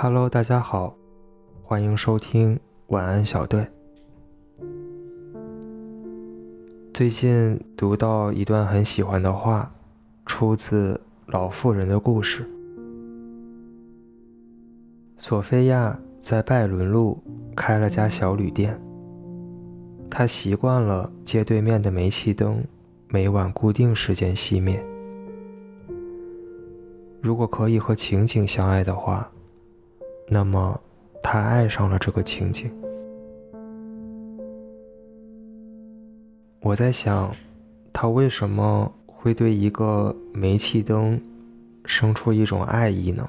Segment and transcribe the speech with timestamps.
[0.00, 0.94] Hello，大家好，
[1.64, 3.66] 欢迎收听晚安小队。
[6.94, 9.74] 最近读到一段很喜欢的话，
[10.24, 10.94] 出自
[11.26, 12.44] 《老妇人的故事》。
[15.16, 17.18] 索菲亚在拜伦路
[17.56, 18.80] 开了家小旅店，
[20.08, 22.62] 她习惯了街对面的煤气灯
[23.08, 24.80] 每晚固定时间熄灭。
[27.20, 29.28] 如果可以和情景相爱的话，
[30.30, 30.80] 那么
[31.22, 32.70] 他爱上了这个情景。
[36.60, 37.34] 我在想，
[37.92, 41.20] 他为什么会对一个煤气灯
[41.84, 43.28] 生出一种爱意呢？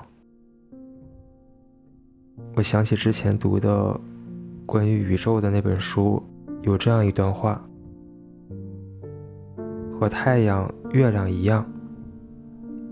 [2.55, 3.97] 我想起之前读的
[4.65, 6.21] 关于宇宙的那本书，
[6.63, 7.63] 有这样一段话：
[9.93, 11.65] 和太阳、月亮一样。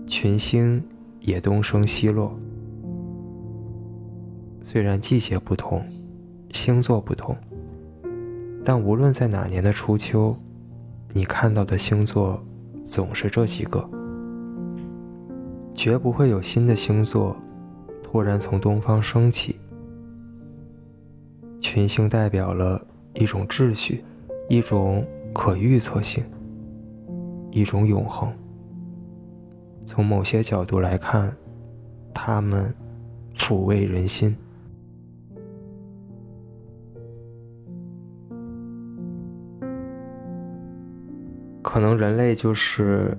[0.06, 0.82] 群星
[1.20, 2.34] 也东升西落，
[4.70, 5.82] 虽然季节不同，
[6.50, 7.34] 星座不同，
[8.62, 10.36] 但无论在哪年的初秋，
[11.14, 12.38] 你看到的星座
[12.84, 13.82] 总是这几个，
[15.74, 17.34] 绝不会有新的星座
[18.02, 19.56] 突然从东方升起。
[21.62, 22.78] 群星代表了
[23.14, 24.04] 一种秩序，
[24.50, 26.22] 一种可预测性，
[27.50, 28.30] 一种永恒。
[29.86, 31.34] 从某些角度来看，
[32.12, 32.70] 他们
[33.34, 34.36] 抚慰人心。
[41.78, 43.16] 可能人类就是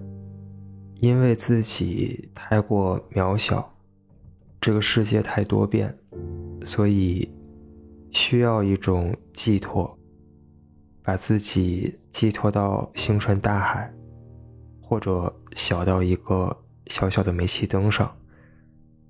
[0.96, 3.74] 因为自己太过渺小，
[4.60, 5.98] 这个世界太多变，
[6.66, 7.34] 所以
[8.12, 9.98] 需要一种寄托，
[11.02, 13.90] 把自己寄托到星辰大海。
[14.82, 16.54] 或者小到一个
[16.88, 18.14] 小小的煤气灯上，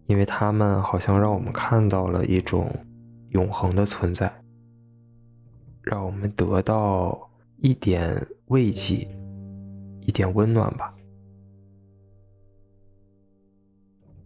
[0.06, 2.70] 因为它们好像让我们看到了一种
[3.30, 4.32] 永恒的存在，
[5.82, 9.08] 让我们得到一点慰藉，
[10.10, 10.92] 一点温暖吧。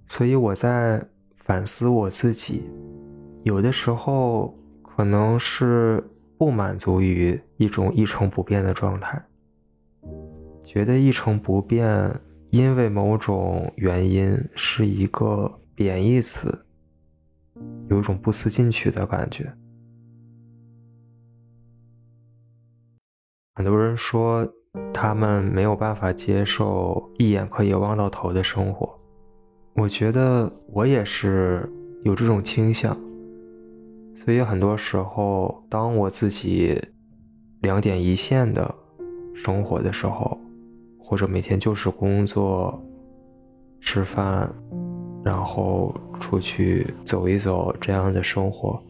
[0.05, 1.05] 所以我在
[1.35, 2.69] 反思我自己，
[3.43, 6.01] 有的时候可能是
[6.37, 9.21] 不满足于一种一成不变的状态。
[10.63, 12.17] 觉得一成不变，
[12.49, 16.65] 因为某种原因是一个贬义词，
[17.89, 19.53] 有一种不思进取的感觉。
[23.55, 24.47] 很多人说
[24.93, 28.89] 他们没有办法接受一眼可以望到头的生活，
[29.75, 31.69] 我觉得我也是
[32.03, 32.97] 有这种倾向，
[34.15, 36.81] 所以很多时候，当我自己
[37.61, 38.73] 两点一线的
[39.33, 40.37] 生活的时候。
[41.05, 42.81] 或者每天就是工作、
[43.81, 44.49] 吃饭，
[45.23, 48.81] 然后出去走一走，这样的生活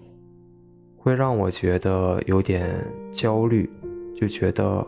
[0.96, 2.70] 会让我觉得有点
[3.12, 3.70] 焦虑，
[4.16, 4.86] 就觉得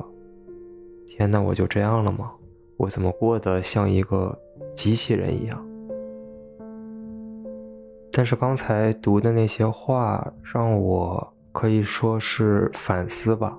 [1.05, 2.31] 天哪，我就这样了吗？
[2.77, 4.37] 我怎么过得像一个
[4.73, 5.65] 机器人一样？
[8.11, 13.57] 但是刚才读的那些话，让我可以说是反思吧，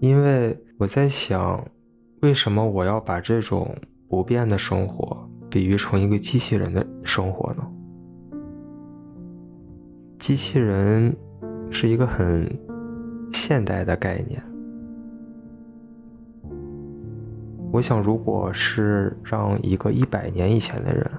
[0.00, 1.62] 因为我在想。
[2.20, 3.76] 为什么我要把这种
[4.08, 7.70] 不变的生活比喻成一个机器人的生活呢？
[10.18, 11.14] 机器人
[11.70, 12.50] 是一个很
[13.30, 14.42] 现代的概念。
[17.74, 21.10] 我想，如果是让一个一百年以前的人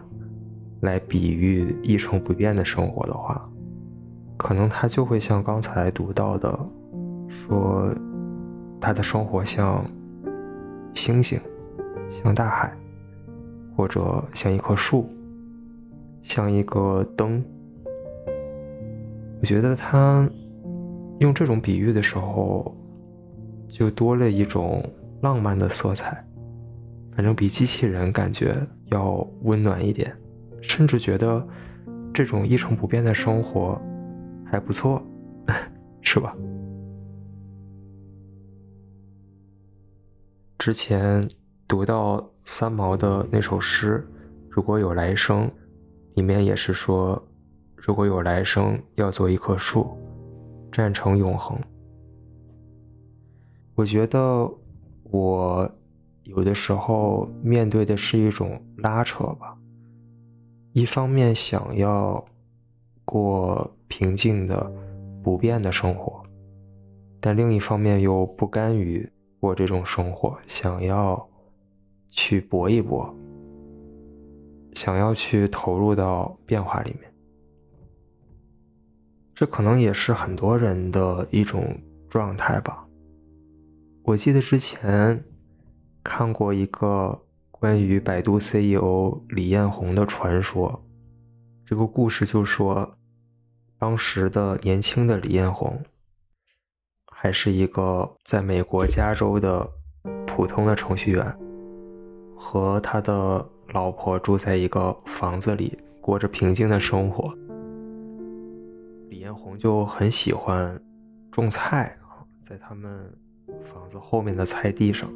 [0.83, 3.45] 来比喻一成不变的生活的话，
[4.37, 6.57] 可能他就会像刚才读到的，
[7.27, 7.93] 说
[8.79, 9.83] 他的生活像。
[10.93, 11.37] 星星，
[12.07, 12.73] 像大海，
[13.75, 15.09] 或者像一棵树，
[16.21, 17.43] 像一个灯。
[19.41, 20.25] 我觉得他
[21.19, 22.73] 用这种比喻的时候，
[23.67, 24.81] 就多了一种
[25.21, 26.24] 浪漫的色彩，
[27.15, 28.55] 反正比机器人感觉
[28.91, 30.15] 要温暖一点，
[30.61, 31.47] 甚至觉得
[32.13, 33.81] 这种一成不变的生活
[34.45, 35.01] 还不错，
[36.01, 36.35] 是吧？
[40.57, 41.25] 之前
[41.67, 44.05] 读到三毛的那首诗
[44.49, 45.47] 《如果有来生》，
[46.15, 47.21] 里面也是说，
[47.75, 49.95] 如果有来生，要做一棵树，
[50.71, 51.57] 站成永恒。
[53.75, 54.49] 我觉得
[55.03, 55.69] 我
[56.25, 59.57] 有的时候面对的是一种拉扯吧，
[60.73, 62.23] 一方面想要
[63.03, 64.71] 过平静的、
[65.23, 66.21] 不变的生活，
[67.19, 69.09] 但另一方面又不甘于。
[69.37, 71.29] 过这种生活，想要
[72.07, 73.13] 去搏一搏，
[74.73, 77.13] 想要去投入到变化里面，
[79.35, 81.77] 这可能也是很多人的一种
[82.09, 82.87] 状态吧。
[84.01, 85.23] 我记得之前
[86.05, 87.19] 看过一个
[87.49, 90.79] 关于百度 CEO 李彦宏的传说，
[91.65, 92.95] 这个故事就说，
[93.79, 95.81] 当时的年轻的李彦宏
[97.11, 99.67] 还是一个在美国加州的
[100.27, 101.37] 普通的程序员，
[102.35, 103.43] 和他的
[103.73, 107.35] 老婆住在一个房子里，过着平静的生活。
[109.09, 110.79] 李彦宏就很喜欢
[111.31, 113.11] 种菜啊，在他们
[113.63, 115.09] 房子后面的菜地上。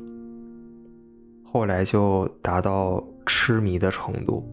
[1.51, 4.43] 后来就达到痴迷的程度，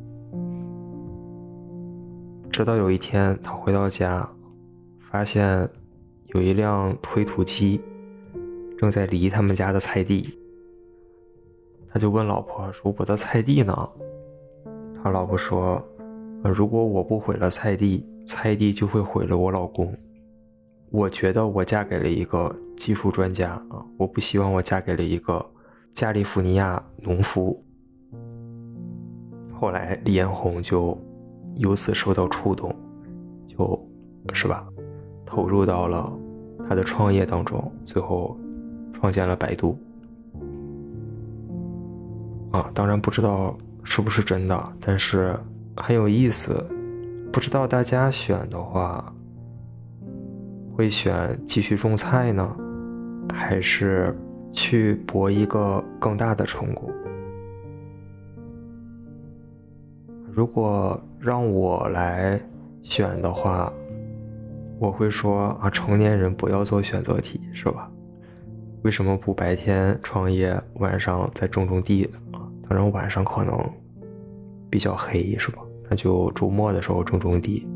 [2.51, 4.29] 直到有一天他回到家，
[4.99, 5.69] 发现
[6.35, 7.81] 有一辆推土机
[8.79, 10.39] 正在犁他们家的菜地。
[11.89, 13.89] 他就问老婆说：“我的菜地呢？”
[15.03, 15.83] 他老婆说
[16.45, 19.97] ：“如果我不毁了菜地。”菜地就会毁了我老公。
[20.91, 25.47] 我觉得我嫁给了一个技术专家啊，我不希望我嫁给了一个
[25.97, 27.59] 加利福尼亚农夫。
[29.51, 30.97] 后来李彦宏就
[31.55, 32.71] 由此受到触动，
[33.47, 33.83] 就
[34.35, 34.69] 是吧，
[35.25, 36.13] 投入到了
[36.69, 38.37] 他的创业当中，最后
[38.93, 39.79] 创建了百度。
[42.51, 45.35] 啊，当然不知道是不是真的，但是
[45.79, 46.63] 很有意思。
[47.33, 49.11] 不知道大家选的话，
[50.77, 52.55] 会选继续种菜呢，
[53.33, 54.15] 还是
[54.57, 56.91] 去博一个更大的成果？
[60.33, 62.41] 如果让我来
[62.83, 63.71] 选的话，
[64.79, 67.91] 我会说啊，成年人不要做选择题，是吧？
[68.83, 72.41] 为什么不白天创业，晚上再种种地啊？
[72.67, 73.59] 当然晚上可能
[74.71, 75.59] 比较黑，是吧？
[75.91, 77.67] 那就周末的时候种种地，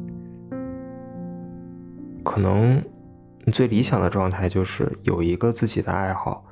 [2.25, 2.83] 可能
[3.45, 6.45] 你最理想的状态就是有一个自己的爱好，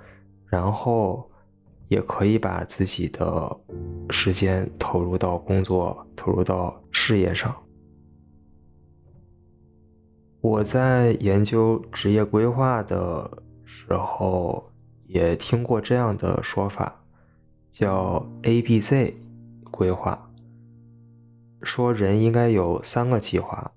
[0.49, 1.31] 然后
[1.89, 3.57] 也可以把自己的
[4.11, 7.55] 时间投入到工作、投入到事业上。
[10.41, 14.71] 我在研究职业规划的时候，
[15.07, 17.05] 也听过这样的说法，
[17.71, 19.15] 叫 A B Z
[19.71, 20.31] 规划。
[21.63, 23.71] 说人应该有三个计划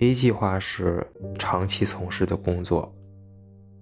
[0.00, 1.06] ，A 计划是
[1.38, 2.92] 长期从事的工作，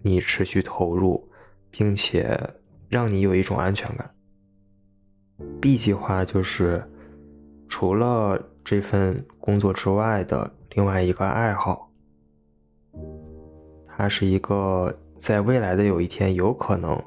[0.03, 1.27] 你持续投入，
[1.77, 2.39] 并且
[2.89, 4.11] 让你有一种安全感。
[5.61, 6.83] B 计划就是
[7.69, 11.93] 除了这份工作之外的另外一个爱好，
[13.87, 16.99] 它是一个在未来的有一天有可能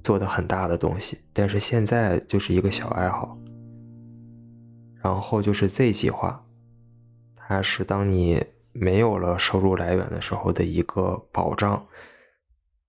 [0.00, 3.36] 做的很大的东西，但是现在就是一个小爱好。
[5.02, 6.44] 然后就是 Z 计划，
[7.34, 11.84] 它是当你没有了收入来源的时候的一个保障，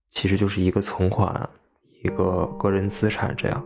[0.10, 1.50] 其实就是一个存款，
[2.04, 3.64] 一个个人资产这样。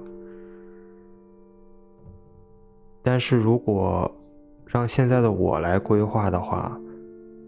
[3.02, 4.10] 但是如果
[4.66, 6.78] 让现在的我来规划的话，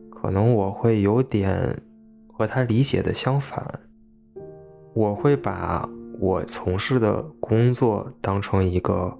[0.09, 1.81] 可能我会有点
[2.33, 3.80] 和他理解的相反，
[4.94, 5.88] 我会把
[6.19, 9.18] 我从事的工作当成一个。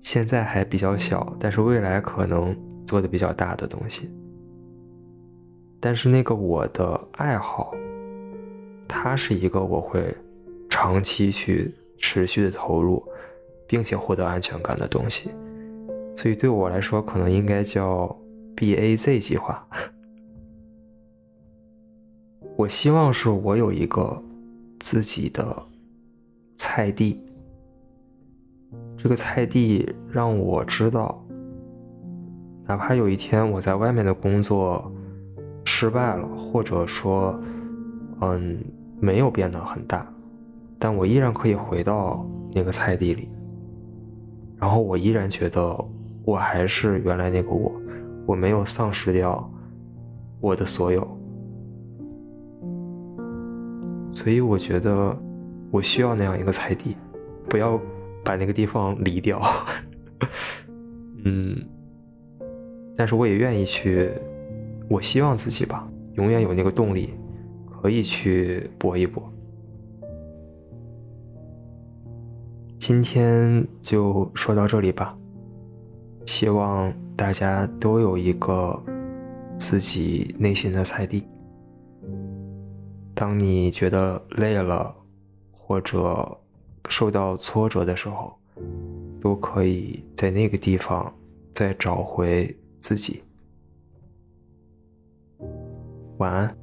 [0.00, 2.56] 现在还比较小，但是未来可能
[2.86, 4.08] 做的比较大的东西。
[5.80, 7.74] 但是那个我的爱好，
[8.88, 10.16] 它是一个我会
[10.68, 13.02] 长期去持续的投入，
[13.66, 15.30] 并且获得安全感的东西。
[16.14, 18.14] 所以对我来说，可能应该叫
[18.56, 19.66] B A Z 计划。
[22.56, 24.20] 我希望是我有一个
[24.80, 25.62] 自己的
[26.56, 27.22] 菜地。
[28.96, 31.24] 这个菜地让我知道，
[32.66, 34.92] 哪怕有一天我在外面的工作
[35.64, 37.40] 失败了，或者说，
[38.20, 38.58] 嗯，
[39.00, 40.06] 没有变得很大，
[40.78, 43.28] 但我依然可以回到那个菜地里，
[44.56, 45.76] 然后我依然觉得
[46.24, 47.72] 我还是原来那个我，
[48.26, 49.50] 我没有丧失掉
[50.40, 51.06] 我的所有，
[54.10, 55.16] 所以我觉得
[55.70, 56.96] 我需要那样一个菜地，
[57.48, 57.80] 不要。
[58.24, 59.40] 把那个地方离掉，
[61.24, 61.56] 嗯，
[62.94, 64.10] 但是我也愿意去，
[64.90, 67.14] 我希望自己吧，永远有那个动力，
[67.80, 69.22] 可以去搏一搏。
[72.78, 75.16] 今天就说到这里吧，
[76.26, 78.82] 希望大家都有一个
[79.56, 81.24] 自己内心的菜地。
[83.14, 84.94] 当你觉得累了，
[85.52, 86.38] 或者。
[86.90, 88.32] 受到挫折的时候，
[89.20, 91.14] 都可以在那个地方
[91.52, 93.22] 再找回自己。
[96.16, 96.56] 晚安。